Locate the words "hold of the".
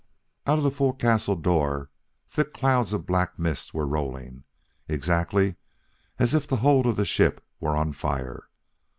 6.65-7.05